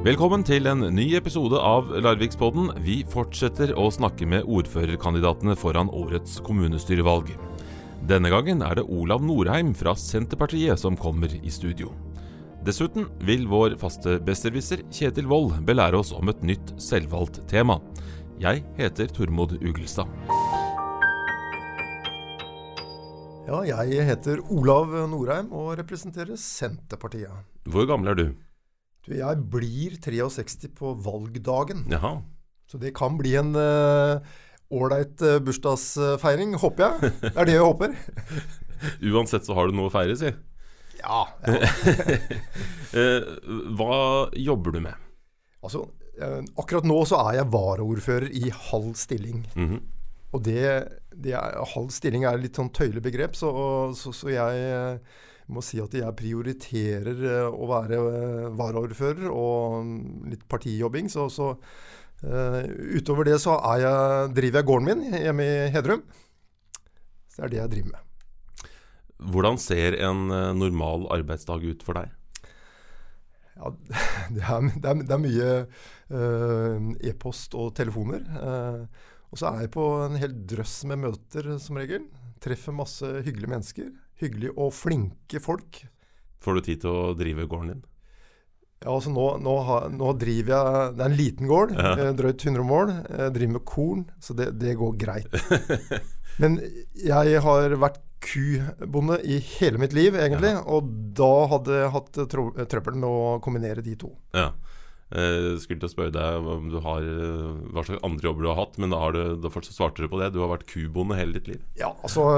[0.00, 2.70] Velkommen til en ny episode av Larvikspodden.
[2.80, 7.28] Vi fortsetter å snakke med ordførerkandidatene foran årets kommunestyrevalg.
[8.08, 11.92] Denne gangen er det Olav Norheim fra Senterpartiet som kommer i studio.
[12.64, 17.76] Dessuten vil vår faste besserwisser Kjetil Wold belære oss om et nytt selvvalgt tema.
[18.40, 20.08] Jeg heter Tormod Ugelstad.
[23.52, 27.44] Ja, jeg heter Olav Norheim og representerer Senterpartiet.
[27.68, 28.30] Hvor gammel er du?
[29.06, 32.18] Du, jeg blir 63 på valgdagen, Jaha.
[32.68, 33.54] så det kan bli en
[34.70, 37.12] ålreit uh, bursdagsfeiring, håper jeg.
[37.24, 37.96] Det er det jeg håper.
[39.10, 40.30] Uansett så har du noe å feire, si.
[41.00, 41.24] Ja.
[41.46, 41.58] ja.
[42.90, 43.22] Eh,
[43.78, 43.96] hva
[44.34, 44.98] jobber du med?
[45.62, 45.84] Altså,
[46.18, 49.44] eh, akkurat nå så er jeg varaordfører i halv stilling.
[49.54, 49.76] Mhm.
[50.34, 50.64] Og det,
[51.14, 53.52] det er, halv stilling er litt sånn tøyelig begrep, så,
[53.94, 60.28] så, så jeg eh, må si at jeg prioriterer eh, å være eh, varaordfører og
[60.30, 61.10] litt partijobbing.
[61.12, 62.62] Så, så uh,
[62.96, 66.06] utover det så er jeg, driver jeg gården min hjemme i Hedrum.
[67.30, 68.06] Så det er det jeg driver med.
[69.30, 72.14] Hvordan ser en normal arbeidsdag ut for deg?
[73.60, 73.72] Ja,
[74.34, 75.50] det er, det er, det er mye
[76.14, 78.24] uh, e-post og telefoner.
[78.32, 82.08] Uh, og så er jeg på en hel drøss med møter som regel.
[82.42, 83.90] Treffer masse hyggelige mennesker.
[84.20, 85.82] Hyggelige og flinke folk.
[86.40, 87.82] Får du tid til å drive gården din?
[88.80, 91.90] Ja, altså nå, nå, har, nå driver jeg Det er en liten gård, Ja.
[92.00, 92.92] eh, drøyt 100 mål.
[93.12, 95.28] Jeg driver med korn, så det, det går greit.
[96.40, 96.56] Men
[96.96, 100.54] jeg har vært kubonde i hele mitt liv, egentlig.
[100.68, 102.20] Og da hadde jeg hatt
[102.72, 104.14] trøbbel med å kombinere de to.
[104.36, 104.50] Ja.
[105.10, 108.48] Jeg skulle til å spørre deg om du har, eh, hva slags andre jobber du
[108.52, 110.28] har hatt, men da, har du, da svarte du på det.
[110.36, 111.64] Du har vært kubonde hele ditt liv.
[111.80, 112.28] Ja, altså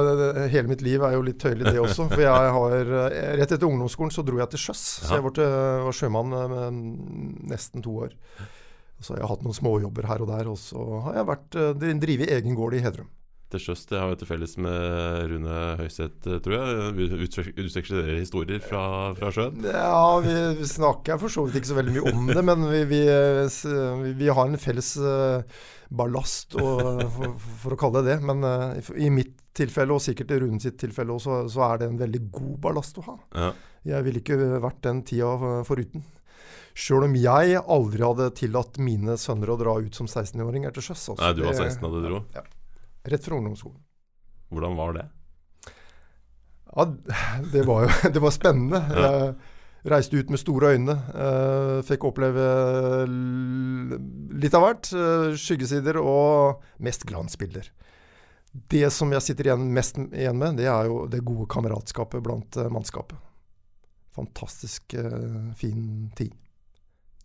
[0.49, 2.09] Hele mitt liv er jo litt tøyelig, det også.
[2.09, 4.85] For jeg har eh, Rett etter ungdomsskolen så dro jeg til sjøs.
[5.05, 8.17] Så jeg var, til, var sjømann eh, med nesten to år.
[9.03, 10.49] Så jeg har hatt noen småjobber her og der.
[10.49, 13.11] Og så har jeg vært eh, drevet egen gård i Hedrum.
[13.53, 17.11] Til sjøs det har jo til felles med Rune Høiseth, eh, tror jeg.
[17.27, 18.85] Utvek- Utveksler historier fra,
[19.19, 19.61] fra sjøen?
[19.69, 23.01] Ja, vi, snakker for så vidt ikke så veldig mye om det, men vi, vi,
[23.13, 25.43] eh, vi, har en felles eh,
[25.93, 27.35] ballast, og, for,
[27.67, 28.25] for å kalle det det.
[28.31, 31.91] Men eh, i- mitt tilfelle, og sikkert i Rune sitt tilfelle også, så er det
[31.93, 33.19] en veldig god ballast å ha.
[33.37, 33.51] Ja.
[33.93, 35.35] Jeg ville ikke vært den tida
[35.69, 36.07] foruten.
[36.73, 41.03] Sjøl om jeg aldri hadde tillatt mine sønner å dra ut som 16-åringer til sjøs.
[41.13, 41.21] altså.
[41.21, 42.23] Nei, du var Det- 16 da du dro.
[42.33, 42.45] Ja.
[43.05, 43.81] Rett fra ungdomsskolen.
[44.53, 45.07] Hvordan var det?
[46.73, 46.85] Ja,
[47.53, 48.79] det var jo det var spennende.
[49.83, 50.95] Jeg reiste ut med store øyne.
[51.15, 52.45] eh, fikk oppleve
[54.43, 54.93] litt av hvert.
[54.95, 57.69] eh, Skyggesider og mest glansbilder.
[58.53, 62.57] Det som jeg sitter igjen mest igjen med, det er jo det gode kameratskapet blant
[62.61, 63.19] eh, mannskapet.
[64.13, 64.93] Fantastisk
[65.57, 65.85] fin
[66.19, 66.35] tid.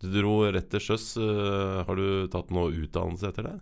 [0.00, 1.10] Du dro rett til sjøs.
[1.84, 3.56] Har du tatt noe utdannelse etter det?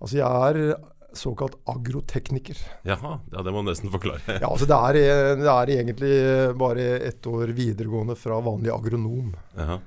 [0.00, 0.74] Altså, jeg er
[1.16, 2.58] såkalt agrotekniker.
[2.86, 4.20] Jaha, ja, det må du nesten forklare.
[4.40, 4.98] Ja, altså det er,
[5.40, 6.12] det er egentlig
[6.60, 9.32] bare ett år videregående fra vanlig agronom.
[9.56, 9.80] Jaha.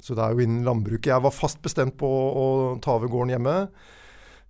[0.00, 1.10] Så det er jo innen landbruket.
[1.12, 2.44] Jeg var fast bestemt på å
[2.80, 3.56] ta over gården hjemme.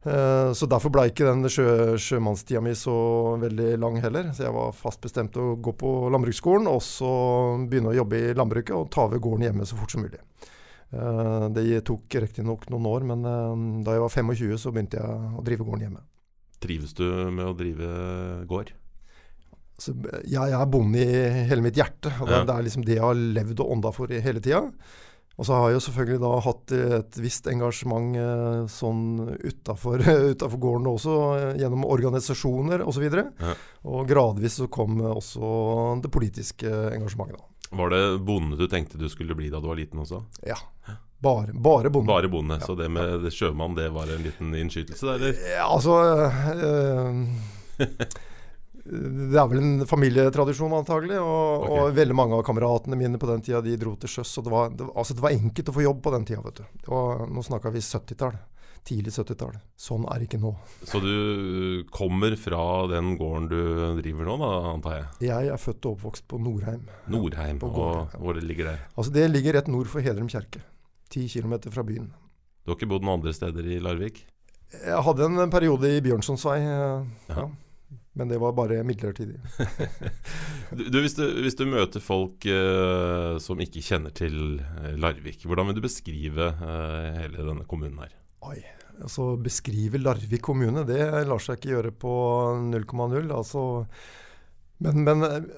[0.07, 2.95] Eh, Så derfor ble ikke den sjø, sjømannstida mi så
[3.43, 4.31] veldig lang heller.
[4.33, 7.11] Så jeg var fast bestemt å gå på landbruksskolen og så
[7.67, 10.23] begynne å jobbe i landbruket og ta over gården hjemme så fort som mulig.
[10.93, 15.35] Eh, Det tok riktignok noen år, men eh, da jeg var 25 så begynte jeg
[15.39, 16.03] å drive gården hjemme.
[16.61, 18.73] Trives du med å drive gård?
[19.81, 19.95] Så
[20.29, 22.11] jeg er bonde i hele mitt hjerte.
[22.21, 22.45] og det, Ja.
[22.45, 24.67] det er liksom det jeg har levd og ånda for hele tida.
[25.39, 30.03] Og så har jeg jo selvfølgelig da hatt et visst engasjement eh, sånn utafor
[30.61, 31.15] gården også,
[31.57, 33.07] gjennom organisasjoner osv.
[33.07, 33.55] Og, så Ja.
[33.89, 37.39] og gradvis så kom også det politiske engasjementet.
[37.39, 37.45] da.
[37.71, 40.25] Var det bonde du tenkte du skulle bli da du var liten også?
[40.47, 40.57] Ja.
[41.21, 42.09] Bare, bare bonde.
[42.09, 42.67] Bare bonde, Ja.
[42.67, 45.35] så det med det sjømann det var en liten innskytelse, eller?
[45.53, 45.99] Ja, altså
[46.57, 47.27] øh,
[48.91, 51.19] Det er vel en familietradisjon, antagelig.
[51.21, 51.83] Og, okay.
[51.85, 54.33] og veldig mange av kameratene mine på den tida de dro til sjøs.
[54.41, 56.41] Og det var, det, altså, det var enkelt å få jobb på den tida.
[56.47, 56.65] vet du.
[56.81, 58.41] Det var, nå snakka vi 70-tall.
[58.89, 59.59] Tidlig 70-tall.
[59.79, 60.51] Sånn er det ikke nå.
[60.89, 63.61] Så du kommer fra den gården du
[64.01, 65.07] driver nå, da, antar jeg?
[65.29, 66.87] Jeg er født og oppvokst på Norheim.
[67.13, 68.77] Nordheim, På og hvor det ligger det?
[68.97, 70.65] Altså Det ligger rett nord for Hedrum kjerke.
[71.13, 72.09] Ti kilometer fra byen.
[72.65, 74.23] Du har ikke bodd noen andre steder i Larvik?
[74.71, 76.61] Jeg hadde en periode i Bjørnsons vei.
[76.63, 76.93] Ja.
[77.35, 77.47] ja.
[78.15, 79.41] men det var bare midlertidig.
[80.71, 85.43] Du, du, hvis, du hvis du møter folk eh, som ikke kjenner til eh, Larvik,
[85.43, 88.13] hvordan vil du beskrive eh, hele denne kommunen her?
[88.41, 88.57] Oi,
[89.03, 92.13] altså Beskrive Larvik kommune, det lar seg ikke gjøre på
[92.71, 93.19] 0,0.
[93.37, 93.65] Altså,
[94.81, 95.51] men, men eh,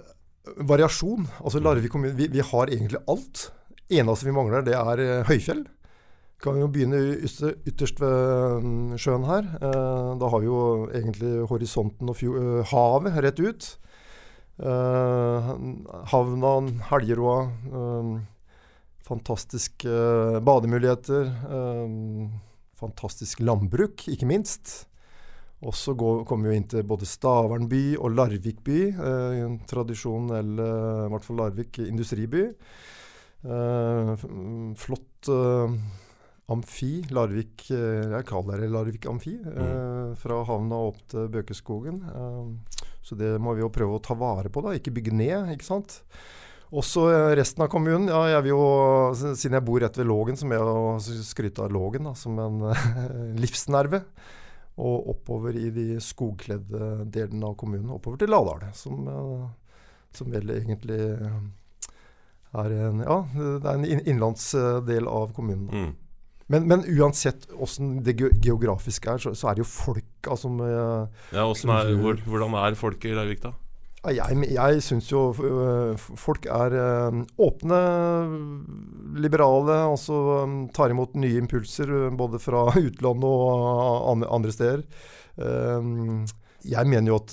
[0.67, 1.29] variasjon.
[1.45, 3.45] Altså Larvik kommune, vi, vi har egentlig alt
[3.93, 5.63] eneste vi mangler, det er eh, høyfjell.
[6.43, 9.47] Kan vi jo begynne ytterst, ved mm, sjøen her.
[9.63, 13.73] Eh, da har vi jo egentlig horisonten og fjord, havet rett ut.
[16.13, 16.51] Havna,
[16.91, 17.39] Helgeroa.
[19.07, 19.89] fantastiske
[20.45, 21.31] bademuligheter.
[22.83, 24.83] Fantastisk landbruk, ikke minst.
[25.63, 28.79] Og så kommer vi inn til både Stavern by og Larvik by.
[28.91, 32.49] Eh, en tradisjonell, eh, i hvert fall Larvik, industriby.
[33.43, 35.77] Eh, mm, flott eh,
[36.51, 36.93] amfi.
[37.15, 39.37] Larvik eh, Jeg kaller det Larvik amfi.
[39.39, 42.03] Eh, fra havna opp til Bøkeskogen.
[42.11, 44.75] Eh, så det må vi jo prøve å ta vare på, da.
[44.75, 46.01] Ikke bygge ned, ikke sant.
[46.73, 48.09] Også eh, resten av kommunen.
[48.09, 48.67] Ja, jeg vil jo,
[49.37, 52.39] siden jeg bor rett ved Lågen, så må jeg jo skryte av Lågen da, som
[52.41, 52.87] en eh,
[53.43, 54.05] livsnerve.
[54.81, 59.83] Og oppover i de skogkledde delene av kommunen, oppover til Ladal, som, eh,
[60.17, 61.43] som vel egentlig eh,
[62.63, 65.69] er en, ja, det er en innlandsdel av kommunen.
[65.69, 65.93] Mm.
[66.53, 70.59] Men, men uansett åssen det geografiske geografisk er, så, så er det jo folka som
[70.65, 73.55] eh, Ja, er, hvor, hvordan er folket i Larvik, da?
[74.11, 77.77] Jeg, jeg syns jo øh, folk er øh, åpne,
[79.23, 80.17] liberale, altså
[80.75, 84.83] tar imot nye impulser både fra utlandet og andre, steder.
[86.63, 87.33] Jeg mener jo at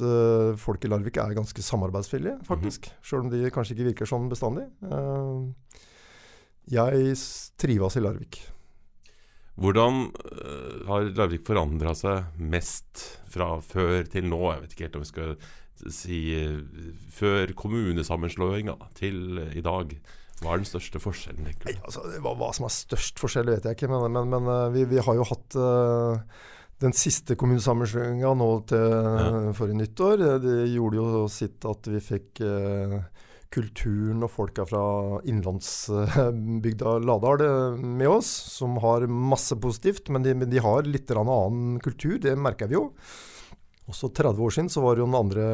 [0.62, 2.88] folk i Larvik er ganske samarbeidsvillige, faktisk.
[3.06, 4.64] Sjøl om de kanskje ikke virker sånn bestandig.
[6.70, 7.18] Jeg
[7.62, 8.40] trives i Larvik.
[9.60, 10.08] Hvordan
[10.88, 14.40] har Larvik forandra seg mest fra før til nå?
[14.54, 15.34] Jeg vet ikke helt om vi skal
[15.94, 16.62] si øh,
[17.14, 19.94] før kommunesammenslåinga til i dag.
[20.40, 21.82] Hva er den største forskjellen, du?
[21.84, 23.90] Altså, hva, hva som er størst forskjell, vet jeg ikke.
[23.92, 26.22] Men, men, men øh, vi, vi har jo hatt uh,
[26.80, 28.86] den siste kommunesammenslåinga nå til
[29.20, 29.32] Ja.
[29.58, 30.24] forrige nyttår.
[30.46, 33.02] Det gjorde jo sitt at vi fikk uh,
[33.52, 34.84] kulturen og folka fra
[35.28, 37.44] innlandsbygda Ladal
[37.82, 40.08] med oss, som har masse positivt.
[40.14, 42.86] Men de, de har litt annen kultur, det merker vi jo.
[43.90, 45.46] Også 30 år siden så var det jo den andre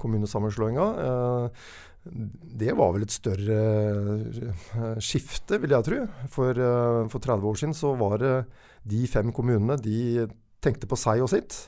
[0.00, 0.86] kommunesammenslåinga.
[1.04, 1.64] Eh,
[2.60, 3.58] det var vel et større
[4.30, 5.98] eh, skifte, vil jeg tro.
[6.32, 8.34] For, eh, for 30 år siden så var det
[8.88, 10.28] de fem kommunene de
[10.64, 11.66] tenkte på seg og sitt.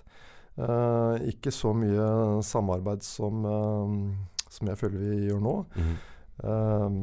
[1.33, 2.07] Ikke så mye
[2.45, 3.45] samarbeid som,
[4.53, 5.55] som jeg føler vi gjør nå.
[5.81, 5.95] Mm.
[6.43, 6.97] Um,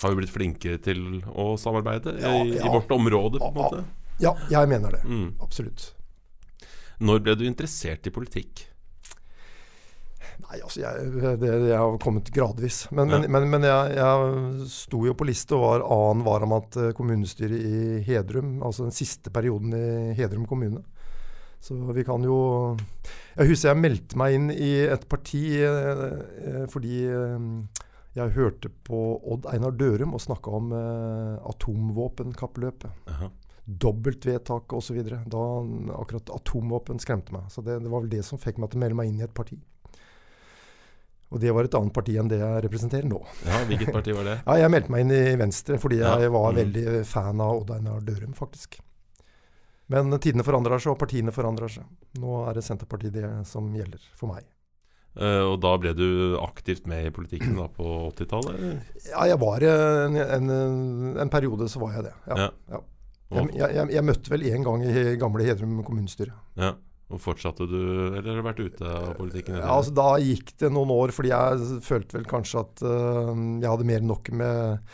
[0.00, 2.70] Har vi blitt flinkere til å samarbeide Ja, i, ja.
[2.72, 3.84] vårt område, på en måte?
[4.22, 5.02] ja, jeg mener det.
[5.04, 5.34] Mm.
[5.44, 5.90] Absolutt.
[7.00, 8.64] Når ble du interessert i politikk?
[10.46, 12.82] Nei, altså jeg, det, jeg har kommet gradvis.
[12.94, 13.18] Men, Ja.
[13.24, 18.02] men, men, jeg, jeg sto jo på liste og var annen varamann til kommunestyret i
[18.06, 18.58] Hedrum.
[18.62, 20.84] Altså den siste perioden i Hedrum kommune.
[21.60, 22.76] Så vi kan jo
[23.36, 26.02] Jeg husker jeg meldte meg inn i et parti eh,
[26.44, 27.48] eh, fordi eh,
[28.16, 29.00] jeg hørte på
[29.32, 32.92] Odd Einar Dørum og snakka om eh, atomvåpenkappløpet.
[33.12, 33.28] Aha.
[33.66, 35.00] Dobbeltvedtak osv.
[35.26, 35.44] Da
[35.98, 37.48] akkurat atomvåpen skremte meg.
[37.50, 39.26] Så det, det var vel det som fikk meg til å melde meg inn i
[39.26, 39.58] et parti.
[41.34, 43.18] Og det var et annet parti enn det jeg representerer nå.
[43.48, 44.36] Ja, Hvilket parti var det?
[44.46, 46.60] Ja, jeg meldte meg inn i Venstre fordi Ja, jeg var mm.
[46.60, 48.78] veldig fan av Odd Einar Dørum, faktisk.
[49.90, 51.86] Men tidene forandrer seg, og partiene forandrer seg.
[52.22, 54.46] Nå er det Senterpartiet det som gjelder for meg.
[55.16, 56.08] Uh, og da ble du
[56.42, 58.90] aktivt med i politikken da på 80-tallet?
[59.08, 60.50] Ja, jeg var en, en,
[61.22, 62.14] en periode så var jeg det.
[62.28, 62.38] Ja.
[62.44, 62.50] Ja.
[62.76, 62.82] ja.
[63.26, 66.34] Jeg, jeg, jeg, møtte vel én gang i gamle Hedrum kommunestyre.
[66.60, 66.76] ja.
[67.10, 67.80] og fortsatte du,
[68.14, 69.58] eller har du vært ute av politikken?
[69.58, 73.70] Ja, altså Da gikk det noen år, fordi jeg følte vel kanskje at uh, jeg
[73.70, 74.90] hadde mer enn nok med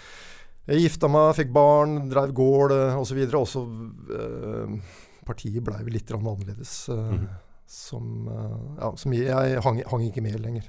[0.71, 3.23] Jeg gifta meg, fikk barn, drev gård osv.
[3.27, 6.89] Og så uh, Partiet blei vel litt annerledes.
[6.89, 7.17] annerledes.
[7.17, 7.41] mm -hmm.
[7.73, 10.69] Som, uh, ja, som jeg, jeg hang, hang ikke med lenger.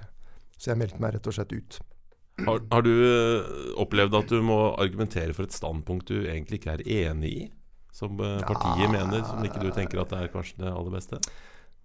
[0.57, 1.79] Så jeg meldte meg rett og slett ut.
[2.41, 6.77] Har, har du eh, opplevd at du må argumentere for et standpunkt du egentlig ikke
[6.79, 7.43] er enig i?
[7.93, 8.89] Som eh, partiet Ja.
[8.89, 11.19] mener, som ikke du tenker at det er kanskje det aller beste?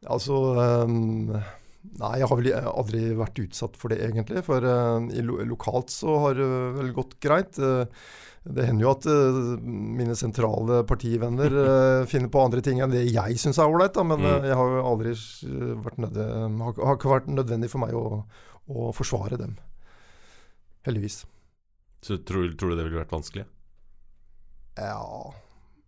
[0.09, 0.38] Altså
[0.87, 1.35] um,
[1.99, 4.43] Nei, jeg har vel aldri vært utsatt for det, egentlig.
[4.45, 7.61] For uh, i lo lokalt så har det vel gått greit.
[7.61, 7.87] Uh,
[8.49, 13.05] det hender jo at uh, mine sentrale partivenner uh, finner på andre ting enn det
[13.09, 15.14] jeg syns er ålreit, men uh, jeg har jo aldri
[15.85, 16.28] vært nødde,
[16.64, 18.23] har, har ikke vært nødvendig for meg å,
[18.69, 19.57] å forsvare dem.
[20.88, 21.23] Heldigvis.
[22.02, 23.45] Så tror, tror du det ville vært vanskelig?
[24.78, 25.35] Ja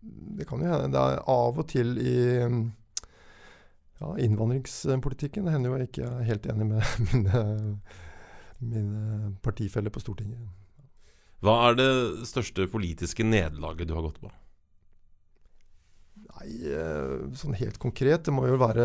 [0.00, 0.90] Det kan jo hende.
[0.92, 2.14] Det er av og til i
[4.00, 7.42] ja, innvandringspolitikken det hender jo jeg ikke er helt enig med mine,
[8.61, 10.40] mine partifeller på Stortinget.
[11.45, 11.90] Hva er det
[12.28, 14.33] største politiske nederlaget du har gått på?
[16.40, 16.75] Nei,
[17.37, 18.25] sånn helt konkret.
[18.25, 18.85] Det må jo være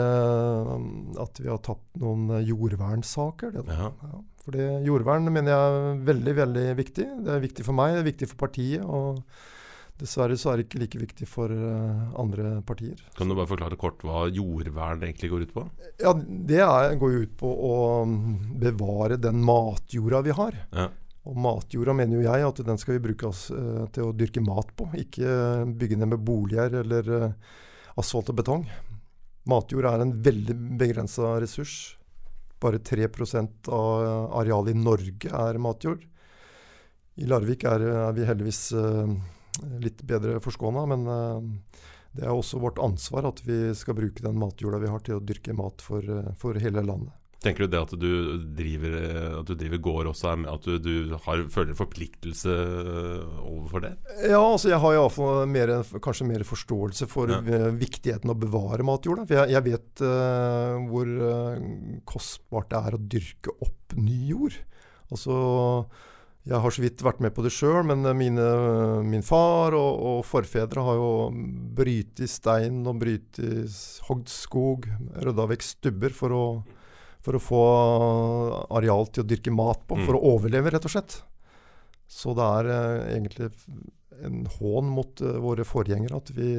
[1.24, 3.56] at vi har tapt noen jordvernsaker.
[3.56, 3.92] Det, Ja.
[3.92, 4.24] ja.
[4.46, 7.06] For det, jordvern mener jeg er veldig, veldig viktig.
[7.26, 8.84] Det er viktig for meg, det er viktig for partiet.
[8.86, 9.24] Og
[9.98, 13.00] dessverre så er det ikke like viktig for eh, andre partier.
[13.18, 15.66] Kan du bare forklare kort hva jordvern egentlig går ut på?
[16.04, 17.74] Ja, det er, går ut på å
[18.06, 20.60] mm, bevare den matjorda vi har.
[20.76, 20.90] Ja.
[21.26, 24.44] Og matjorda mener jo jeg at den skal vi bruke oss, eh, til å dyrke
[24.46, 24.90] mat på.
[25.02, 27.56] Ikke eh, bygge ned med boliger eller eh,
[27.98, 28.66] asfalt og betong.
[29.50, 31.96] Matjord er en veldig begrensa ressurs.
[32.62, 36.06] Bare 3% av arealet i Norge er matjord.
[37.16, 39.12] I Larvik er, er vi heldigvis eh,
[39.84, 41.84] litt bedre forskåna, men eh,
[42.16, 45.24] det er også vårt ansvar at vi skal bruke den matjorda vi har til å
[45.24, 47.14] dyrke mat for, eh, for hele landet.
[47.46, 48.10] Tenker du det at du
[48.58, 48.96] driver,
[49.42, 52.56] at du driver gård også, med, at du, du har, føler forpliktelse
[53.46, 53.92] overfor det?
[54.26, 57.40] Ja, altså jeg har iallfall mer, kanskje mer forståelse for Ja.
[57.46, 59.28] eh, viktigheten av å bevare matjorda.
[59.30, 61.70] For jeg, jeg vet uh, hvor eh,
[62.10, 64.58] kostbart det er å dyrke opp ny jord.
[65.14, 65.36] Altså,
[66.46, 68.48] jeg har så vidt vært med på det sjøl, men eh, mine,
[69.06, 71.12] min far og, og forfedre har jo
[71.78, 73.70] brytet stein og brytet
[74.10, 74.90] hogd skog,
[75.26, 76.44] rydda vekk stubber for å,
[77.26, 77.62] for å få
[78.78, 80.20] areal til å dyrke mat på, for Mm.
[80.22, 81.18] å overleve, rett og slett.
[82.08, 83.50] Så det er eh, egentlig
[84.24, 86.52] en hån mot eh, våre forgjengere at vi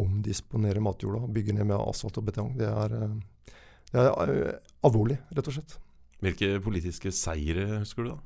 [0.00, 2.54] omdisponerer matjorda og bygger ned med asfalt og betong.
[2.56, 3.54] Det er, eh,
[3.92, 5.74] det er eh, alvorlig, rett og slett.
[6.22, 8.20] Hvilke politiske seire husker du da?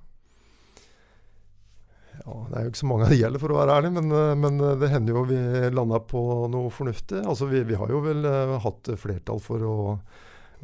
[2.17, 4.07] Ja, det er jo ikke så mange av de gjelder, for å være ærlig, men,
[4.13, 5.41] eh, men eh, det hender jo vi
[5.77, 6.23] landa på
[6.53, 7.21] noe fornuftig.
[7.29, 8.25] Altså, vi, vi har jo vel
[8.65, 9.77] hatt flertall for å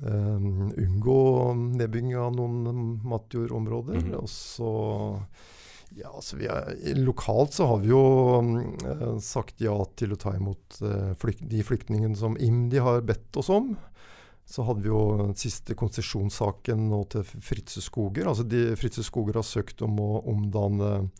[0.00, 4.00] unngå nedbygging av noen matjordområder.
[4.02, 4.14] Mhm.
[4.22, 4.72] Og så
[5.94, 6.70] ja, altså vi er,
[7.04, 7.98] Lokalt så har vi jo
[8.88, 13.36] eh, sagt ja til å ta imot eh, flykt, de flyktningene som IMDi har bedt
[13.36, 13.74] oss om.
[14.48, 18.26] Så hadde vi jo den siste konsesjonssaken nå til Fritze Skoger.
[18.26, 21.10] Altså de, Fritze Skoger har søkt om å omdanne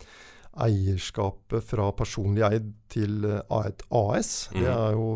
[0.62, 4.49] eierskapet fra personlig eid til eh, et AS.
[4.52, 4.73] Det Mhm.
[4.73, 5.07] er jo,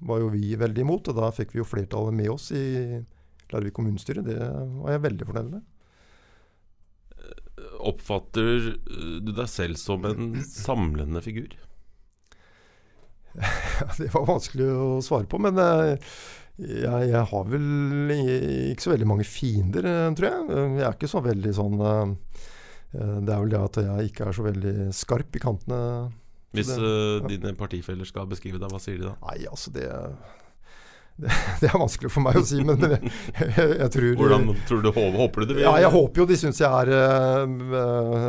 [0.00, 2.64] var jo vi veldig imot, og da fikk vi jo flertallet med oss i
[3.52, 4.24] Larvik kommunestyre.
[4.26, 5.62] Det var jeg veldig fornøyd med.
[7.88, 8.68] Oppfatter
[9.22, 11.54] du deg selv som en samlende figur?
[14.00, 16.12] Det var vanskelig å svare på, men eh,
[16.58, 18.12] jeg, jeg har vel
[18.72, 20.46] ikke så veldig mange fiender, eh, tror jeg.
[20.50, 22.14] Eh, Jeg er ikke så veldig sånn eh,
[22.98, 25.80] eh, Det er vel det at jeg ikke er så veldig skarp i kantene.
[26.56, 27.28] Hvis det- eh, ja.
[27.28, 29.16] dine partifeller skal beskrive deg, hva sier de da?
[29.28, 29.88] Nei, altså det
[31.18, 34.82] det, det er vanskelig for meg å si, men jeg, jeg, jeg tror Hvordan tror
[34.84, 35.64] du, håper, du det vil?
[35.64, 36.92] Ja, jeg håper jo de syns jeg er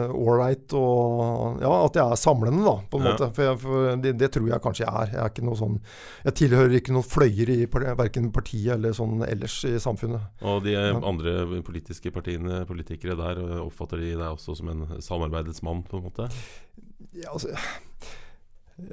[0.09, 3.11] ålreit, og ja, at jeg er samlende, da, på en Ja.
[3.13, 3.27] måte.
[3.35, 5.11] For, jeg, for det, det tror jeg kanskje jeg er.
[5.13, 5.77] Jeg er ikke noe sånn
[6.25, 7.59] Jeg tilhører ikke noen fløyer i
[8.01, 10.25] verken partiet eller sånn ellers i samfunnet.
[10.41, 11.35] Og de eh, andre
[11.65, 16.09] politiske partiene, politikere der, eh, oppfatter de deg også som en samarbeidets mann, på en
[16.09, 16.29] måte?
[17.13, 17.53] Ja, altså,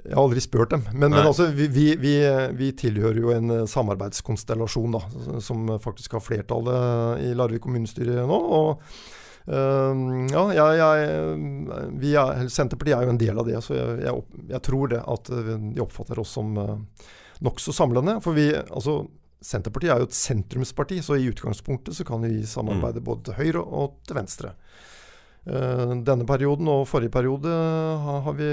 [0.04, 0.86] jeg har aldri spurt dem.
[0.92, 2.16] Men, men altså, vi, vi, vi,
[2.58, 5.02] vi tilhører jo en eh, samarbeidskonstellasjon da,
[5.44, 8.40] som faktisk har flertallet i Larvik kommunestyre nå.
[8.60, 8.82] og
[9.46, 14.00] Uh, ja, jeg, jeg, vi er, Senterpartiet er jo en del av det, så jeg,
[14.02, 16.72] jeg, jeg tror det at eh, de oppfatter oss som uh,
[17.46, 18.16] nokså samlende.
[18.24, 19.04] For vi, altså,
[19.46, 23.62] Senterpartiet er jo et sentrumsparti, så i utgangspunktet så kan vi samarbeide både til høyre
[23.62, 24.56] og til venstre.
[25.46, 27.50] Eh, denne perioden og forrige periode
[28.02, 28.48] har, vi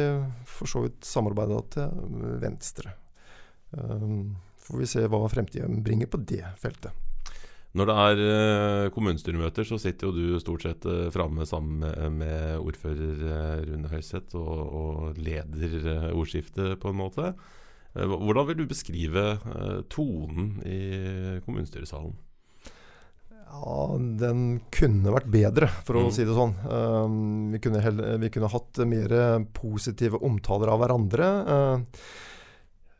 [0.45, 2.93] for så vidt samarbeida til venstre.
[3.73, 4.11] Eh,
[4.63, 6.93] får vi se hva fremtiden bringer på det feltet.
[7.73, 10.85] Når det er eh, kommunestyremøter, så sitter jo du stort sett
[11.15, 11.81] framme sammen
[12.19, 17.33] med, ordfører Rune Høiseth og, og leder ordskiftet, på en måte.
[17.93, 19.25] Hvordan vil du beskrive
[19.93, 20.77] tonen i
[21.45, 22.13] kommunestyresalen?
[23.53, 23.85] Ja,
[24.19, 24.39] den
[24.73, 26.11] kunne vært bedre, for å Mm.
[26.15, 26.55] si det sånn.
[26.65, 29.13] Um, vi, kunne heller, vi kunne hatt mer
[29.53, 31.27] positive omtaler av hverandre.
[31.45, 31.77] Uh,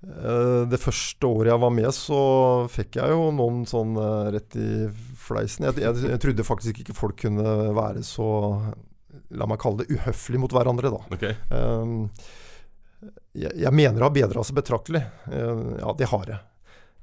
[0.05, 2.21] uh, det første året jeg var med, så
[2.69, 4.69] fikk jeg jo noen sånn uh, rett i
[5.25, 5.65] fleisen.
[5.71, 8.29] Jeg, jeg, jeg trodde faktisk ikke folk kunne være så
[9.33, 10.99] La meg kalle det uhøflig mot hverandre, da.
[11.15, 11.33] Okay.
[11.49, 12.09] Um,
[13.33, 15.01] jeg, jeg mener det har bedra seg betraktelig.
[15.33, 16.37] Ja, det har jeg.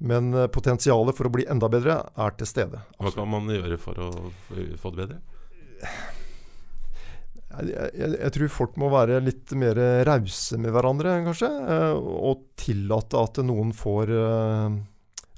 [0.00, 2.80] Men uh, potensialet for å bli enda bedre er til stede.
[3.00, 4.08] Hva kan man gjøre for å
[4.80, 5.20] få det bedre?
[7.50, 11.48] Jeg, jeg, jeg tror folk må være litt mer rause med hverandre, kanskje.
[11.50, 11.96] eh,
[12.30, 14.76] Og tillate at noen får eh,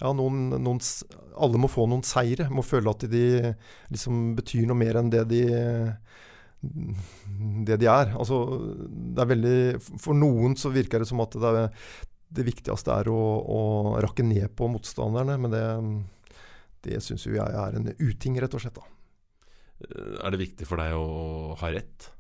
[0.03, 0.83] Ja, noen, noen
[1.33, 2.51] Alle må få noen seire.
[2.53, 3.25] Må føle at de
[3.89, 5.43] liksom betyr noe mer enn det de
[6.63, 8.13] det de er.
[8.15, 8.37] Altså,
[8.87, 9.57] det er veldig
[9.99, 11.73] For noen så virker det som at det er,
[12.33, 13.61] det viktigste er å, å,
[14.03, 15.39] rakke ned på motstanderne.
[15.41, 15.65] Men det,
[16.89, 18.81] det syns jo jeg er en uting, rett og slett.
[18.81, 18.89] da.
[20.23, 22.11] Er det viktig for deg å ha rett?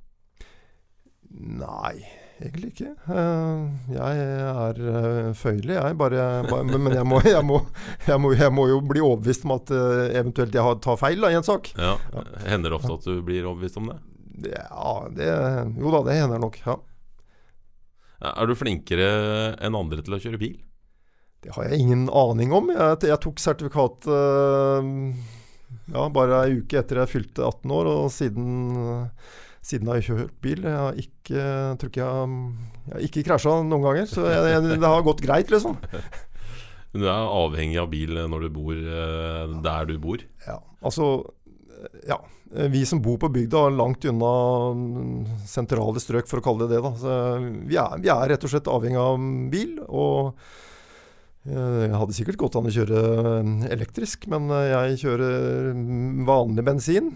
[1.32, 2.02] Nei,
[2.42, 2.90] egentlig ikke.
[3.08, 5.98] Eh, jeg er eh, føyelig, jeg.
[6.00, 7.60] Bare, bare, men jeg må, jeg, må,
[8.08, 11.32] jeg, må, jeg må, jo bli overbevist om at eh, eventuelt jeg tar feil da,
[11.32, 11.72] i en sak.
[11.78, 11.96] Ja,
[12.44, 14.00] Hender det ofte at du blir overbevist om det?
[14.52, 15.28] Ja, det,
[15.78, 16.58] jo da, det hender nok.
[16.66, 16.80] ja.
[18.22, 19.08] Er du flinkere
[19.58, 20.56] enn andre til å kjøre bil?
[21.42, 22.70] Det har jeg ingen aning om.
[22.70, 24.06] Jeg, jeg tok sertifikat
[25.90, 29.08] ja, bare ei uke etter jeg fylte 18 år, og siden
[29.62, 30.64] siden har jeg kjørt bil.
[30.66, 31.46] Jeg har ikke,
[31.78, 32.36] tror ikke jeg,
[32.86, 35.78] jeg har ikke krasja noen ganger, så jeg, det har gått greit, liksom.
[36.92, 40.20] Du er avhengig av bil når du bor eh, der du bor?
[40.44, 41.06] Ja, altså
[42.04, 42.18] Ja.
[42.52, 44.32] Vi som bor på bygda, er langt unna
[45.48, 46.82] sentrale strøk, for å kalle det det.
[46.84, 47.12] Da.
[47.70, 49.78] Vi er, vi, er, rett og slett avhengig av bil.
[49.88, 50.36] og
[51.42, 53.00] jeg eh, hadde sikkert gått an å kjøre
[53.74, 55.72] elektrisk, men jeg kjører
[56.28, 57.08] vanlig bensin.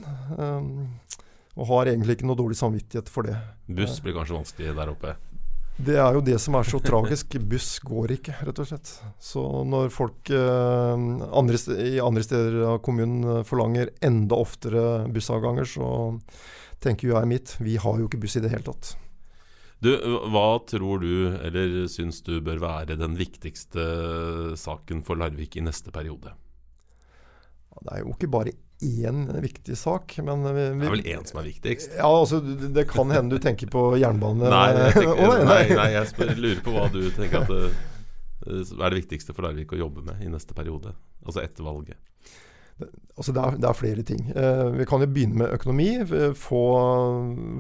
[1.57, 3.37] Og har egentlig ikke noe dårlig samvittighet for det.
[3.79, 5.15] Buss blir kanskje vanskelig der oppe?
[5.77, 7.37] Det er jo det som er så tragisk.
[7.45, 8.93] Buss går ikke, rett og slett.
[9.21, 11.03] Så når folk eh,
[11.37, 15.89] andre i andre steder av kommunen eh, forlanger enda oftere bussavganger, så
[16.81, 17.57] tenker jo jeg mitt.
[17.61, 18.95] Vi har jo ikke buss i det hele tatt.
[19.85, 19.93] Du,
[20.33, 23.85] hva tror du, eller syns du bør være den viktigste
[24.57, 26.33] saken for Larvik i neste periode?
[27.77, 31.27] Det er jo ikke bare én viktig sak, men vi, vi, Det er vel én
[31.29, 31.97] som er viktigst?
[31.97, 35.77] Ja, altså det, det kan hende du tenker på jernbane Nei, tenker, oh, nei, nei.
[35.79, 37.71] nei, jeg spør, lurer på hva du tenker at det,
[38.51, 40.93] eh, er det viktigste for Larvik å jobbe med i neste periode?
[41.25, 41.97] Altså etter valget?
[43.17, 44.25] Altså det, er, det er flere ting.
[44.37, 45.89] Eh, vi kan jo begynne med økonomi.
[46.37, 46.65] Få,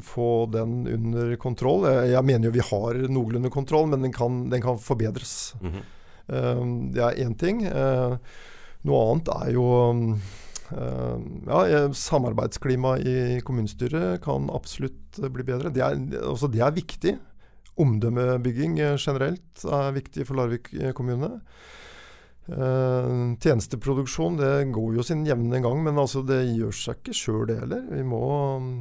[0.05, 1.87] få, den under kontroll.
[1.89, 5.55] Eh, jeg mener jo vi har noenlunde kontroll, men den kan, den kan forbedres.
[5.63, 5.87] Mm -hmm.
[6.29, 7.65] eh, det er én ting.
[7.65, 8.19] Eh,
[8.85, 9.65] noe annet er jo
[10.07, 10.19] Uh,
[10.73, 15.73] ja, Samarbeidsklima i kommunestyret kan absolutt bli bedre.
[15.75, 17.17] Det er, også det er viktig.
[17.81, 21.37] Omdømmebygging generelt er viktig for Larvik kommune.
[22.47, 27.41] Uh, tjenesteproduksjon det går jo sin jevne gang, men altså det gjør seg ikke sjøl
[27.51, 27.81] det heller.
[27.91, 28.21] Vi må,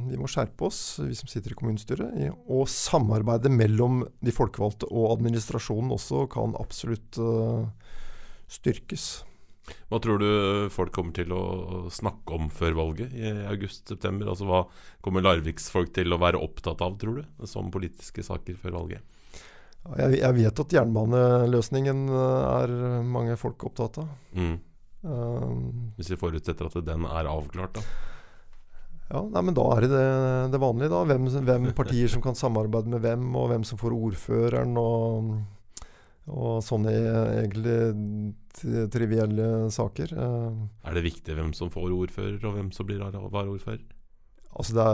[0.06, 2.14] vi må, skjerpe oss, vi som sitter i kommunestyret.
[2.46, 7.66] Og samarbeidet mellom de folkevalgte og administrasjonen også kan absolutt uh,
[8.46, 9.08] styrkes.
[9.90, 10.28] Hva tror du
[10.74, 14.30] folk kommer til å snakke om før valget i august-september?
[14.32, 14.62] Altså Hva
[15.04, 19.12] kommer Larviks-folk til å være opptatt av, tror du, som politiske saker før valget?
[19.94, 22.72] Jeg, vet at jernbaneløsningen eh, er
[23.06, 24.08] mange folk opptatt av.
[24.34, 24.56] Mm.
[25.06, 25.58] Um,
[25.94, 27.84] Hvis vi forutsetter at den er avklart, da?
[29.06, 30.06] Ja, nei, men Da er det det,
[30.50, 30.90] det vanlige.
[30.90, 34.74] da hvem, hvem partier som kan samarbeide med hvem, og hvem som får ordføreren.
[34.74, 35.36] og
[36.26, 36.92] og sånne
[37.38, 37.76] egentlig
[38.90, 40.14] trivielle saker.
[40.16, 40.64] Eh.
[40.88, 43.84] Er det viktig hvem som får ordfører, og hvem som blir varaordfører?
[44.56, 44.88] Altså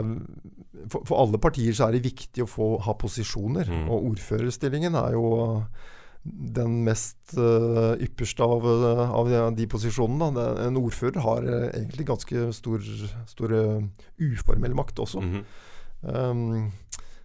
[0.91, 3.71] for, for, alle partier så er det viktig å få, ha posisjoner.
[3.71, 3.89] Mm.
[3.89, 5.27] Og ordførerstillingen er jo
[6.23, 8.67] den mest uh, ypperste av,
[9.07, 10.33] av, de posisjonene.
[10.37, 10.67] Da.
[10.67, 12.85] en ordfører har egentlig ganske stor,
[13.31, 13.57] stor
[14.19, 15.23] uformell makt også.
[15.23, 15.45] Mm -hmm.
[16.11, 16.73] um,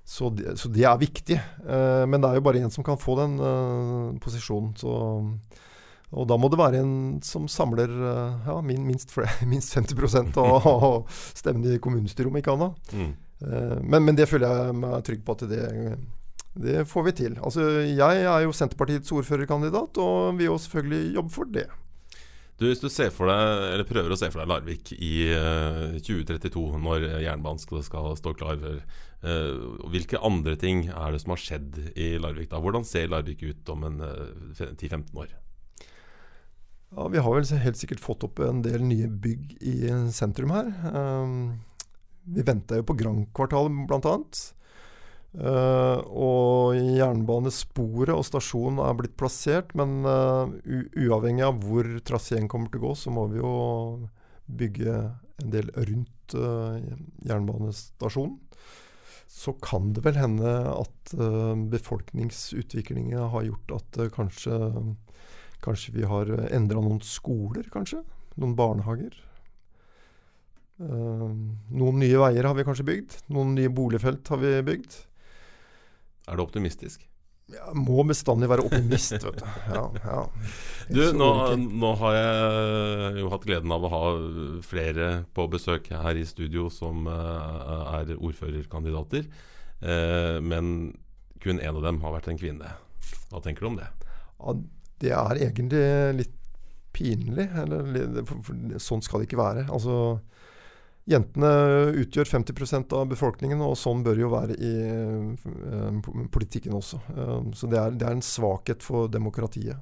[0.07, 1.35] så det, så de, er viktig.
[1.67, 4.71] Eh, men det er jo bare én som kan få den eh, posisjonen.
[4.79, 4.91] Så,
[6.15, 6.93] og da må det være en
[7.27, 9.11] som samler eh, ja, minst,
[9.51, 12.93] minst 50 av, av stemmene i kommunestyret, om ikke annet.
[12.95, 13.09] Mm.
[13.43, 15.65] Eh, men, men, det føler jeg meg trygg på at det,
[16.55, 17.35] det får vi til.
[17.43, 21.67] Altså, jeg er jo Senterpartiets ordførerkandidat, og vil jo selvfølgelig jobbe for det.
[22.57, 25.99] Du, Hvis du for deg, eller prøver å se for deg Larvik i uh, eh,
[26.01, 27.83] 2032, når jernbanen skal,
[28.17, 32.61] stå klar, uh, hvilke andre ting er det som har skjedd i Larvik da?
[32.61, 35.31] Hvordan ser Larvik ut om en uh, eh, 10-15 år?
[36.93, 40.69] Ja, Vi har vel helt sikkert fått opp en del nye bygg i sentrum her.
[40.93, 41.57] Um,
[42.27, 44.15] vi venta jo på Grand-kvartalet bl.a.
[45.37, 52.79] Uh, og jernbanesporet og stasjonen er blitt plassert, men uavhengig av hvor traseen kommer til
[52.81, 53.53] å gå, så må vi jo
[54.47, 54.95] bygge
[55.43, 56.37] en del rundt
[57.27, 58.37] jernbanestasjonen.
[59.27, 64.57] Så kan det vel hende at uh, befolkningsutviklinga har gjort at kanskje,
[65.63, 68.03] kanskje vi har endra noen skoler, kanskje?
[68.37, 69.23] Noen barnehager.
[70.77, 73.15] noen nye veier har vi kanskje bygd.
[73.33, 74.99] Noen nye boligfelt har vi bygd.
[76.29, 77.07] Er du optimistisk?
[77.47, 79.45] Jeg må bestandig være optimist, vet du.
[79.71, 80.23] Ja, ja.
[80.91, 84.01] du nå, nå, har jeg jo hatt gleden av å ha
[84.67, 89.29] flere på besøk her i studio som uh, er ordførerkandidater.
[89.79, 90.91] Uh, men
[91.39, 92.73] kun én av dem har vært en kvinne.
[93.31, 93.87] Hva tenker du om det?
[94.41, 94.57] Ja,
[95.03, 95.85] det er egentlig
[96.19, 96.35] litt
[96.97, 97.47] pinlig.
[97.63, 99.67] Eller, sånn skal det ikke være.
[99.71, 100.17] Altså,
[101.07, 101.51] jentene
[102.03, 106.99] utgjør 50% av befolkningen, og sånn bør jo være i uh, politikken også.
[107.15, 109.79] Uh, så det er, det er en svakhet for demokratiet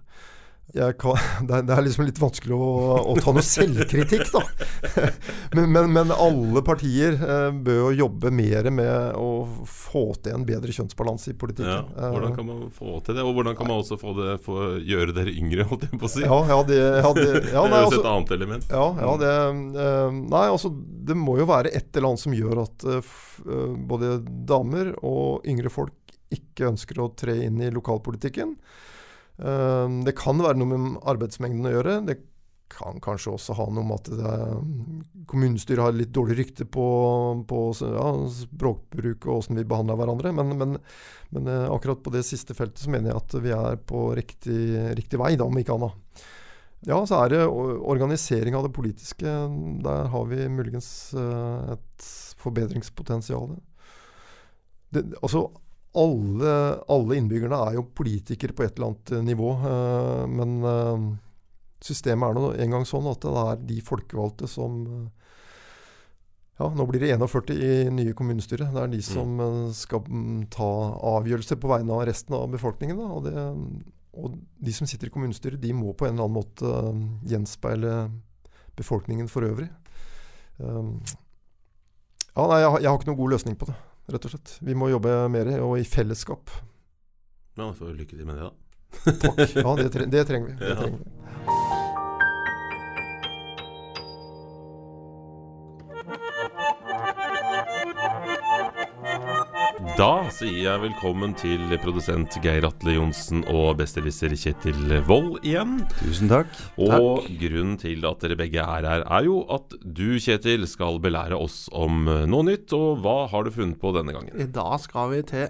[0.74, 2.70] kan, det, er, liksom litt vanskelig å,
[3.12, 4.42] å ta noe selvkritikk, da.
[5.56, 10.44] Men, men, men alle partier eh, bør jo jobbe mer med å få til en
[10.48, 11.94] bedre kjønnsbalanse i politikken.
[11.96, 14.58] Ja, hvordan kan man få til det, og hvordan kan man også få det, få
[14.84, 16.26] gjøre dere yngre, holdt jeg på å si?
[16.26, 18.68] Ja, ja, det, ja, det, ja, nei, altså, et annet element.
[18.74, 19.32] Ja, ja det,
[19.86, 20.74] eh, nei, altså,
[21.12, 23.14] det må jo være et eller annet som gjør at eh,
[23.94, 24.18] både
[24.50, 28.58] damer og yngre folk ikke ønsker å tre inn i lokalpolitikken.
[29.38, 31.98] Ehm, det kan være noe med arbeidsmengden å gjøre.
[32.08, 32.20] Det
[32.72, 36.86] kan kanskje også ha noe med at det, kommunestyret har litt dårlig rykte på,
[37.48, 38.08] på ja,
[38.40, 40.32] språkbruk og åssen vi behandler hverandre.
[40.36, 40.80] Men, men,
[41.36, 44.64] men, eh, akkurat på det siste feltet så mener jeg at vi er på riktig,
[44.98, 46.26] riktig vei, da, om ikke annet.
[46.86, 49.30] Ja, så er det organisering av det politiske.
[49.86, 52.10] Der har vi muligens eh, et
[52.42, 53.56] forbedringspotensial.
[54.94, 55.48] Det, altså,
[55.96, 59.52] alle, alle, innbyggerne er jo politikere på et eller annet eh, nivå.
[59.64, 61.06] Uh, men uh,
[61.84, 64.84] systemet er nå en gang sånn at det er de folkevalgte som
[66.56, 68.70] ja, Nå blir det 41 i nye kommunestyret.
[68.72, 69.74] Det er de som mm.
[69.76, 70.70] skal um, ta
[71.18, 73.02] avgjørelser på vegne av resten av befolkningen.
[73.02, 73.34] Da, og, det,
[74.16, 77.92] og, de som sitter i kommunestyret, de må på en eller annen måte gjenspeile
[78.80, 79.68] befolkningen for øvrig.
[80.56, 80.80] Ja,
[82.40, 83.76] nei, jeg, jeg har ikke noen god løsning på det
[84.12, 84.58] rett og slett.
[84.62, 86.54] Vi må jobbe mer, og i fellesskap.
[87.56, 88.54] Ja, får lykke til med det, da.
[89.26, 89.42] Takk.
[89.56, 90.60] Ja, det, tre det trenger vi.
[90.62, 91.85] Det trenger vi.
[99.96, 105.78] Da sier jeg velkommen til produsent Geir Atle Johnsen og besserwisser Kjetil Wold igjen.
[106.02, 106.52] Tusen takk.
[106.76, 107.30] Og takk.
[107.40, 111.70] grunnen til at dere begge er her, er jo at du, Kjetil, skal belære oss
[111.72, 112.76] om noe nytt.
[112.76, 114.36] Og hva har du funnet på denne gangen?
[114.36, 115.48] I dag skal vi til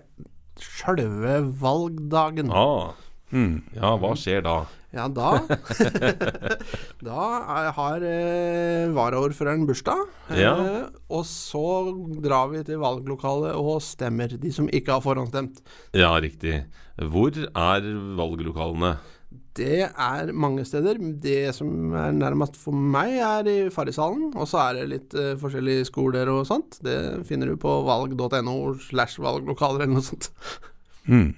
[0.61, 2.53] sjølve valgdagen.
[2.53, 2.93] Ah.
[3.33, 3.63] Mm.
[3.73, 4.59] Ja, hva skjer da?
[4.95, 5.41] Ja, da
[7.07, 7.23] Da
[7.75, 10.05] har eh, varaordføreren bursdag.
[10.39, 10.53] Ja.
[10.55, 11.65] Eh, og så
[12.23, 15.59] drar vi til valglokalet og stemmer, de som ikke har forhåndsstemt.
[15.97, 16.63] Ja, riktig.
[16.95, 18.95] Hvor er valglokalene?
[19.55, 20.99] Det er mange steder.
[21.23, 24.33] Det som er nærmest for meg, er i Farrishallen.
[24.35, 26.79] Og så er det litt uh, forskjellige skoler og sånt.
[26.83, 28.55] Det finner du på valg.no
[28.89, 30.31] slash valglokaler eller noe sånt.
[31.07, 31.29] Mm.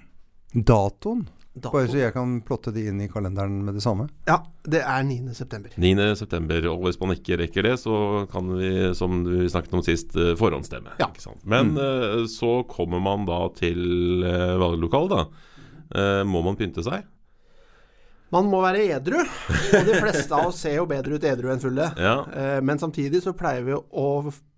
[0.66, 1.28] Datoen?
[1.58, 1.74] Dato.
[1.74, 4.08] Bare så jeg kan plotte de inn i kalenderen med det samme?
[4.30, 5.74] Ja, det er 9.9.
[5.76, 6.62] 9.9.
[6.72, 10.36] Og hvis man ikke rekker det, så kan vi, som du snakket om sist, eh,
[10.40, 10.98] forhåndsstemme.
[11.02, 11.12] Ja.
[11.44, 11.82] Men mm.
[11.82, 15.46] uh, så kommer man da til uh, valglokalet, da.
[16.28, 17.06] Må man pynte seg?
[18.34, 21.62] Man må være edru, og de fleste av oss ser jo bedre ut edru enn
[21.64, 21.86] fulle.
[21.96, 22.18] Ja.
[22.28, 24.08] Eh, men samtidig så pleier vi å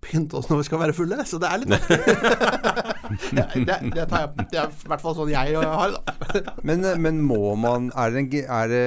[0.09, 1.73] pynte oss når vi skal være fulle, så det er litt
[3.35, 6.55] det, det, det, tar jeg, det er i hvert fall sånn jeg har det, da.
[6.67, 8.83] men, eh, men, må man er det, en, er det,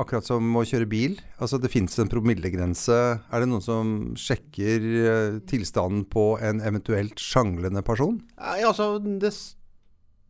[0.00, 1.18] akkurat som å kjøre bil?
[1.38, 3.00] Altså det fins en promillegrense.
[3.24, 8.18] Er det noen som sjekker eh, tilstanden på en eventuelt sjanglende person?
[8.40, 9.34] Nei, altså det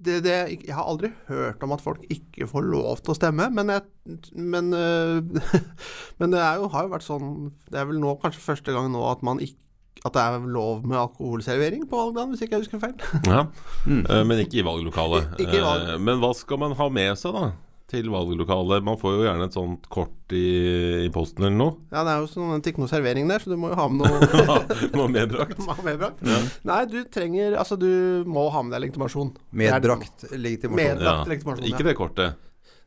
[0.05, 0.35] det, det,
[0.67, 4.19] jeg har aldri hørt om at folk ikke får lov til å stemme, men, jeg,
[4.35, 5.23] men, øh,
[6.21, 7.29] men det jo, har jo vært sånn
[7.71, 9.61] Det er vel nå kanskje første gang nå at, man ikke,
[10.05, 12.97] at det er lov med alkoholservering på valgdagen, hvis ikke jeg husker feil.
[13.33, 13.47] Ja,
[13.89, 14.05] mm.
[14.05, 15.37] uh, Men ikke i valglokalet.
[15.41, 15.95] Ikke i valg.
[15.95, 17.53] uh, men hva skal man ha med seg, da?
[17.95, 18.85] til valglokalet.
[18.85, 20.45] Man får jo gjerne et sånt kort i,
[21.05, 21.75] i posten eller noe.
[21.93, 24.09] Ja, det er jo sånn, ikke noe servering der, så du må jo ha med
[24.09, 25.61] noe Noe medbrakt.
[25.89, 26.25] medbrakt.
[26.27, 26.41] Ja.
[26.71, 29.35] Nei, du trenger Altså, du må ha med deg legitimasjon.
[29.53, 30.81] Medbrakt legitimasjon.
[30.81, 31.75] Medbrakt legitimasjon ja.
[31.75, 32.41] Ikke det kortet.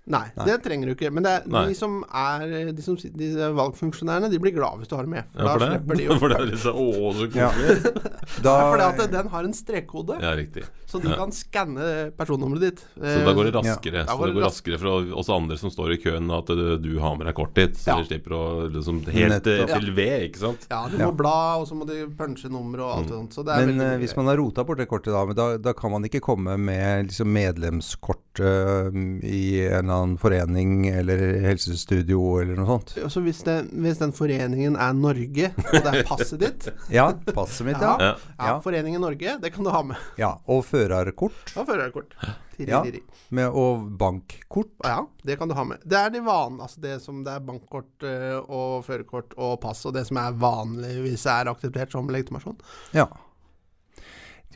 [0.08, 1.10] Nei, Nei, det trenger du ikke.
[1.12, 4.96] Men det er de som er de, som, de valgfunksjonærene, de blir glad hvis du
[4.96, 5.28] har dem med.
[5.34, 7.76] For ja, for da slipper de jo For det er liksom Å, så koselig.
[7.76, 8.14] Ja.
[8.46, 10.64] da, fordi at den har en strekkode, ja, riktig.
[10.88, 11.18] så du ja.
[11.20, 12.84] kan skanne personnummeret ditt.
[12.96, 14.04] Så da går det raskere.
[14.06, 14.08] Ja.
[14.08, 17.28] Så det går raskere for oss andre som står i køen, at du har med
[17.28, 17.82] deg kortet ditt.
[17.84, 20.70] Så de slipper å liksom helt til ved, ikke sant.
[20.72, 23.16] Ja, du må bla, og så må de punche nummer og alt mm.
[23.18, 23.42] sånt.
[23.42, 26.24] Så Men hvis man har rota bort det kortet, da, da, da, kan man ikke
[26.24, 28.88] komme med liksom medlemskort uh,
[29.24, 32.96] i en eller annen forening eller helsestudio eller noe sånt.
[33.14, 37.68] Så hvis, det, hvis den foreningen er Norge, og det er passet ditt Ja, passet
[37.68, 37.96] mitt, ja.
[38.02, 38.58] Ja, ja.
[38.64, 40.10] Foreningen Norge, det kan du ha med.
[40.20, 41.56] Ja, Og førerkort.
[41.56, 42.18] Og førerkort.
[42.58, 42.82] Ja,
[43.30, 44.72] med, og bankkort.
[44.82, 45.84] Ja, det kan du ha med.
[45.86, 49.84] Det er de vanlige, altså det som det er bankkort eh, og førerkort og pass,
[49.86, 52.58] og det som er vanligvis er akseptert som legitimasjon.
[52.98, 53.06] Ja.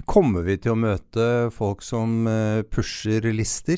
[0.10, 3.78] Kommer vi til å møte folk som uh, pusher lister?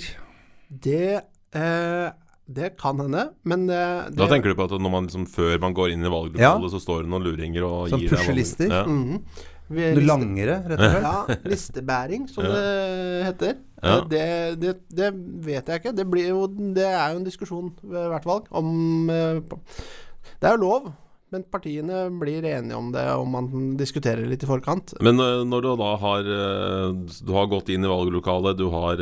[0.69, 1.21] Det
[1.53, 2.09] Eh,
[2.49, 3.77] det kan hende, men det,
[4.09, 6.71] det Da tenker du på at når man liksom, før man går inn i valglokalet,
[6.73, 8.73] så står det noen luringer og Som gir deg valg- pushelister?
[8.73, 8.79] Ja.
[8.89, 9.19] Mm -hmm.
[9.69, 11.03] Du liste- langere, rett og slett?
[11.03, 12.49] Ja, listebæring, som Ja.
[12.51, 13.53] det heter.
[13.83, 13.97] Ja.
[13.97, 15.13] Eh, Det, det, det
[15.45, 15.95] vet jeg ikke.
[15.95, 19.39] Det, blir jo, det er jo en diskusjon ved hvert valg om eh,
[20.41, 20.93] Det er jo lov,
[21.33, 24.95] men partiene blir enige om det om man diskuterer litt i forkant.
[25.03, 29.01] Men øh, når du da har øh, Du har gått inn i valglokalet, du har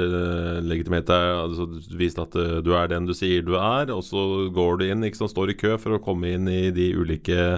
[0.66, 1.68] legitimert deg, altså
[2.00, 5.22] vist at du er den du sier du er, og så går du inn, ikke
[5.22, 7.58] sant, står i kø for å komme inn i de ulike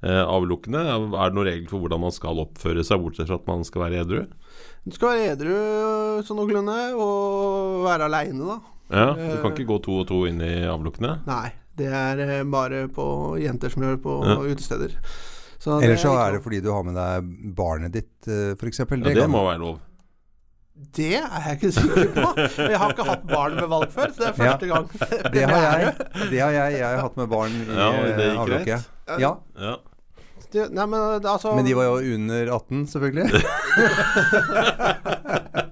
[0.00, 0.80] avlukkene.
[0.80, 3.84] Er det noen regler for hvordan man skal oppføre seg, bortsett fra at man skal
[3.84, 4.22] være edru?
[4.88, 5.56] Du skal være edru
[6.24, 8.60] sånn noenlunde, og være aleine, da.
[8.90, 11.20] Ja, du kan ikke gå to og to inn i avlukkene?
[11.28, 13.04] Nei, det er eh, bare på
[13.40, 14.36] jenter som gjør det på Ja.
[14.52, 14.90] utesteder.
[15.60, 17.12] Så Eller så er, er det fordi du har med deg
[17.56, 18.78] barnet ditt, eh, f.eks.
[18.80, 18.84] Ja,
[19.16, 19.76] det må være lov.
[20.96, 22.22] Det er jeg ikke sikker på.
[22.70, 24.36] Jeg har ikke hatt barn med valg før, så det er Ja.
[24.54, 24.86] første gang.
[25.34, 25.90] Det har jeg.
[26.30, 26.68] Det har jeg.
[26.78, 28.80] Jeg har hatt med barn i Ja, det eh, avlukket.
[29.20, 29.74] Ja, Ja.
[30.50, 30.98] Det, nei, men
[31.30, 33.28] altså men de var jo under 18, selvfølgelig.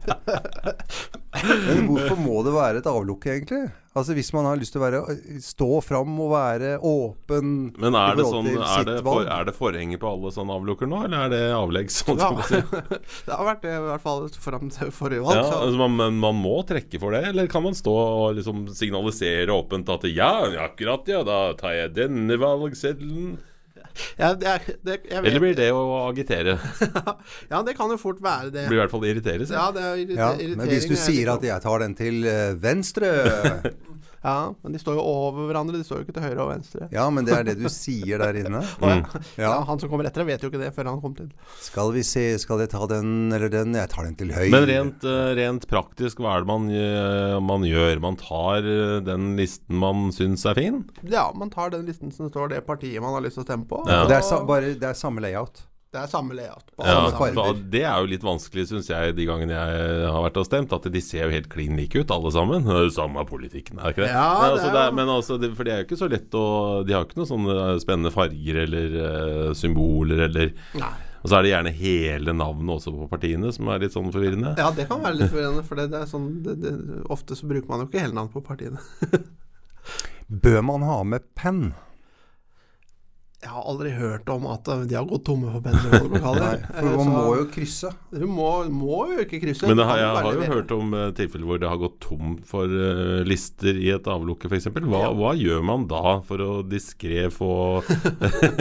[1.45, 3.69] Men hvorfor må det være et avlukke, egentlig?
[3.99, 5.01] Altså Hvis man har lyst til å være,
[5.43, 10.01] stå fram og være åpen Men er det, sånn, er, det for, er det forhenger
[10.03, 11.91] på alle sånne avlukker nå, eller er det avlegg?
[11.93, 12.67] sånn ja, sier?
[13.27, 15.41] Det har vært det i hvert fall fram til forrige valg.
[15.41, 18.69] Ja, altså man, men man må trekke for det, eller kan man stå og liksom
[18.77, 20.33] signalisere åpent at ja,
[20.69, 23.39] akkurat ja, da tar jeg denne valgseddelen?
[24.19, 26.59] Ja, det, er- det, jeg vet, Eller blir det å agitere?
[27.53, 28.67] ja, det kan jo fort være det.
[28.71, 29.47] Blir i hvert fall irritere.
[29.51, 30.57] Ja, det er irriter ja.
[30.61, 33.13] Men hvis du er sier at 'jeg tar den til eh, venstre'
[34.25, 35.79] Ja, men de står jo over hverandre.
[35.79, 36.89] De står jo ikke til høyre og venstre.
[36.95, 38.65] Ja, men det er det du sier der inne.
[38.79, 39.03] Mm.
[39.03, 39.53] Ja, Ja.
[39.69, 41.31] Han som kommer etter deg, vet jo ikke det før han kommer til.
[41.63, 43.75] Skal vi se, skal jeg ta den eller den?
[43.77, 44.51] Jeg tar den til høyre.
[44.55, 48.01] Men rent, eh, rent praktisk, hva er det man, eh, man gjør?
[48.05, 50.83] Man tar eh, den listen man syns er fin?
[51.07, 53.69] Ja, man tar den listen som står det partiet man har lyst til å stemme
[53.71, 53.83] på.
[53.89, 54.03] Ja.
[54.05, 55.65] Og det er, sa, bare, det er samme layout.
[55.89, 56.67] Det er samme layout.
[56.77, 60.25] På Ja, samme for det er jo litt vanskelig, syns jeg, de gangene jeg har
[60.27, 60.75] vært og stemt.
[60.77, 62.67] At de ser jo helt klin like ut, alle sammen.
[62.67, 64.13] Det er jo Samme politikken, er ikke det?
[64.13, 66.35] Ja, men, altså, det er, men altså, det, for det er jo ikke så lett
[66.35, 66.47] å
[66.85, 70.95] De har jo ikke noen sånne spennende farger eller uh, symboler eller Nei.
[71.19, 74.55] Og så er det gjerne hele navnet også på partiene, som er litt sånn forvirrende.
[74.61, 76.73] Ja, det kan være litt forvirrende, for det, det er sånn det, det,
[77.11, 78.79] Ofte så bruker man jo ikke hele navnet på partiene.
[80.45, 81.73] Bør man ha med penn?
[83.49, 86.67] Jeg har aldri hørt om at de har gått tomme for valglokalet.
[86.69, 87.89] For man må jo krysse.
[88.13, 89.65] Du må, må jo ikke krysse.
[89.71, 92.35] Men det har, jeg har jo hørt om uh, tilfeller hvor det har gått tom
[92.45, 94.69] for uh, lister i et avlukke, f.eks.
[94.77, 95.13] Hva, Ja.
[95.17, 97.49] hva gjør man da for å diskré få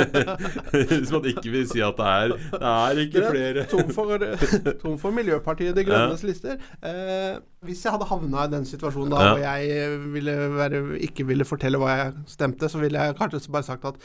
[0.72, 4.24] Hvis man ikke vil si at det er Det er ikke Dere, flere Tom for,
[4.86, 6.56] tom for Miljøpartiet De Grønnes lister.
[6.80, 9.34] Uh, hvis jeg hadde havna i den situasjonen da Ja.
[9.34, 13.66] og jeg ville være, ikke ville fortelle hva jeg stemte, så ville jeg kanskje bare
[13.68, 13.98] sagt at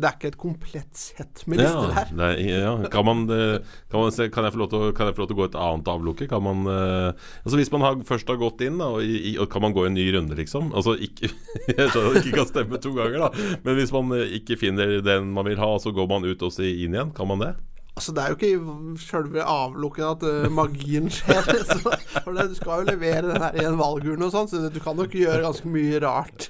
[0.00, 2.12] det er ikke et komplett sett med lister Ja, her.
[2.30, 2.72] er, ja.
[2.92, 3.58] Kan, man, eh,
[3.92, 6.28] kan, man se, kan, jeg få lov til å, gå et annet avlukke?
[6.30, 7.10] Kan man eh,
[7.44, 9.84] Altså Hvis man har, først har gått inn, da, og, i, og kan man gå
[9.86, 10.72] en ny runde, liksom?
[10.72, 11.28] Altså ikke
[11.68, 13.56] Jeg skjønner at det ikke kan stemme to ganger, da.
[13.66, 16.62] Men hvis man eh, ikke finner den man vil ha, så går man ut og
[16.64, 17.12] inn igjen.
[17.16, 17.54] Kan man det?
[18.00, 21.48] Altså Det er jo ikke i sjølve avlukket at uh, magien skjer.
[21.68, 21.90] Så,
[22.24, 24.78] for det, du skal jo levere den her i en valgurne og sånn, så du
[24.80, 26.46] kan nok gjøre ganske mye rart.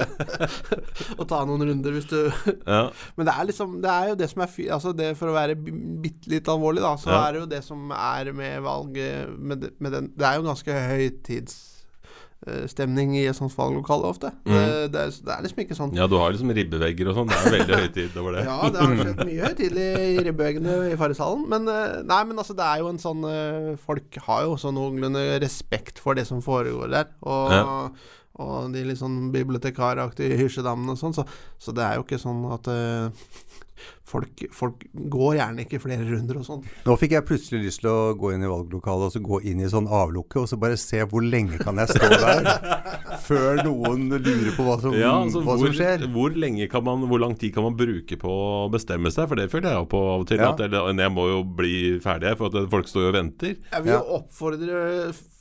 [1.20, 2.18] og ta noen runder hvis du
[2.70, 2.82] Ja.
[3.16, 4.54] Men det er liksom Det er jo det som er.
[4.76, 7.20] Altså det For å være bitte litt alvorlig, da, så Ja.
[7.28, 10.46] er det jo det som er med valget med, det- med den Det er jo
[10.48, 14.30] ganske høytidsstemning i et sånt valglokale ofte.
[14.48, 14.54] Mm.
[14.54, 17.28] Det, det, er, det er liksom ikke sånn ja, du har liksom ribbevegger og sånn.
[17.28, 18.44] Det er veldig høytid over det.
[18.48, 21.42] ja, det har skjedd mye høytidelig i ribbeveggene i Farrishallen.
[21.52, 24.68] Men eh, nei, men altså, det er jo en sånn eh, Folk har jo også
[24.76, 27.06] noenlunde respekt for det som foregår der.
[27.26, 27.66] Og, Ja.
[28.40, 31.16] Og de litt sånn bibliotekaraktige hysjedammene og sånn.
[31.16, 31.26] Så,
[31.60, 33.30] så det er jo ikke sånn at uh,
[34.10, 36.64] folk, folk går gjerne ikke flere runder og sånn.
[36.86, 39.62] Nå fikk jeg plutselig lyst til å gå inn i valglokalet og så gå inn
[39.62, 42.50] i sånn avlukke og så bare se hvor lenge kan jeg stå der
[43.28, 46.06] før noen lurer på hva som, Ja, altså hva hvor, som skjer.
[46.14, 49.28] hvor lenge kan man Hvor lang tid kan man bruke på å bestemme seg?
[49.30, 50.40] For det føler jeg jo på av og til.
[50.42, 50.52] Ja.
[50.52, 50.72] At jeg,
[51.04, 53.56] jeg må jo bli ferdig, for at folk står jo og venter.
[53.70, 54.80] Jeg vil jo oppfordre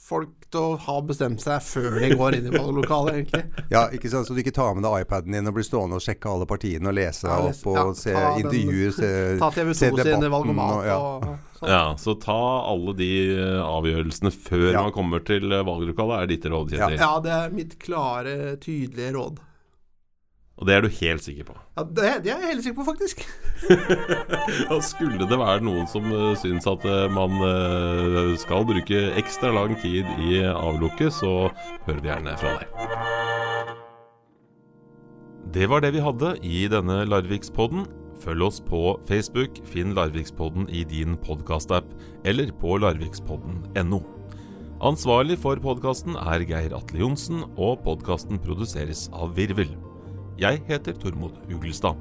[0.09, 3.43] folk til å ha bestemt seg før de går inn i valglokalet, egentlig.
[3.75, 4.25] Ja, ikke sant?
[4.25, 6.89] Så du ikke tar med deg iPaden din og blir stående og sjekke alle partiene
[6.89, 9.11] og lese deg opp og ja, se den- intervjuer, se,
[9.43, 10.97] Ta TV2 se sine debatten valgomat og- ja.
[10.97, 11.27] og
[11.59, 11.69] sånn.
[11.69, 12.39] Ja, Så ta
[12.71, 14.81] alle de eh, avgjørelsene før Ja.
[14.87, 16.97] man kommer til eh, valglokalet, er ditt råd, Kjetil.
[16.97, 19.39] Ja, det er mitt klare, tydelige råd.
[20.59, 21.53] Og det er du helt sikker på?
[21.77, 23.21] Ja, det, det er jeg helt sikker på, faktisk.
[24.91, 29.77] Skulle det være noen som uh, syns at uh, man uh, skal bruke ekstra lang
[29.79, 31.47] tid i avlukket, så
[31.87, 32.67] hører vi gjerne fra deg.
[35.55, 37.87] Det var det vi hadde i denne Larvikspodden.
[38.19, 41.87] Følg oss på Facebook, finn Larvikspodden i din podkastapp,
[42.27, 44.03] eller på larvikspodden.no.
[44.83, 49.71] Ansvarlig for podkasten er Geir Atle Johnsen, og podkasten produseres av Virvel.
[50.39, 51.95] Jeg heter Tormod Uglestad.